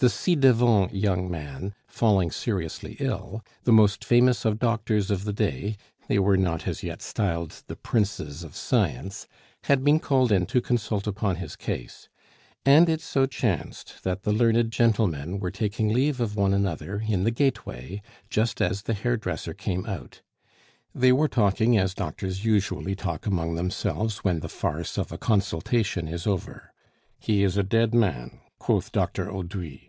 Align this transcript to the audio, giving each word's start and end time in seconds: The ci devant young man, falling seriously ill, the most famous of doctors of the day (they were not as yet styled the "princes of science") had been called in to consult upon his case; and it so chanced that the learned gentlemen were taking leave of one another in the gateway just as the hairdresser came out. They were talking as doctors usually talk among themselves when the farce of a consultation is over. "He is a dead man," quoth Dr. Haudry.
The 0.00 0.08
ci 0.08 0.36
devant 0.36 0.94
young 0.94 1.28
man, 1.28 1.74
falling 1.88 2.30
seriously 2.30 2.96
ill, 3.00 3.44
the 3.64 3.72
most 3.72 4.04
famous 4.04 4.44
of 4.44 4.60
doctors 4.60 5.10
of 5.10 5.24
the 5.24 5.32
day 5.32 5.76
(they 6.06 6.20
were 6.20 6.36
not 6.36 6.68
as 6.68 6.84
yet 6.84 7.02
styled 7.02 7.64
the 7.66 7.74
"princes 7.74 8.44
of 8.44 8.54
science") 8.54 9.26
had 9.64 9.82
been 9.82 9.98
called 9.98 10.30
in 10.30 10.46
to 10.46 10.60
consult 10.60 11.08
upon 11.08 11.34
his 11.34 11.56
case; 11.56 12.08
and 12.64 12.88
it 12.88 13.00
so 13.00 13.26
chanced 13.26 14.04
that 14.04 14.22
the 14.22 14.32
learned 14.32 14.70
gentlemen 14.70 15.40
were 15.40 15.50
taking 15.50 15.88
leave 15.88 16.20
of 16.20 16.36
one 16.36 16.54
another 16.54 17.02
in 17.04 17.24
the 17.24 17.32
gateway 17.32 18.00
just 18.30 18.62
as 18.62 18.82
the 18.82 18.94
hairdresser 18.94 19.52
came 19.52 19.84
out. 19.86 20.22
They 20.94 21.10
were 21.10 21.26
talking 21.26 21.76
as 21.76 21.92
doctors 21.92 22.44
usually 22.44 22.94
talk 22.94 23.26
among 23.26 23.56
themselves 23.56 24.18
when 24.18 24.38
the 24.38 24.48
farce 24.48 24.96
of 24.96 25.10
a 25.10 25.18
consultation 25.18 26.06
is 26.06 26.24
over. 26.24 26.72
"He 27.18 27.42
is 27.42 27.56
a 27.56 27.64
dead 27.64 27.92
man," 27.96 28.38
quoth 28.60 28.92
Dr. 28.92 29.28
Haudry. 29.32 29.86